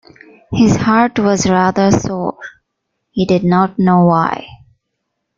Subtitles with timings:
[0.51, 2.39] His heart was rather sore;
[3.11, 4.47] he did not know why.